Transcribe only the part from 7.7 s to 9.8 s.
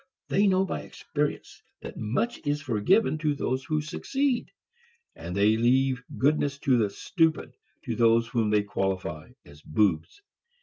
to those whom they qualify as